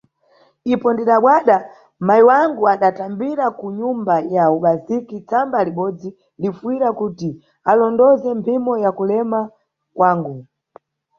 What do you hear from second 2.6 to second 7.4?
adatambira ku nyumba ya ubaziki tsamba libodzi, lifuyira kuti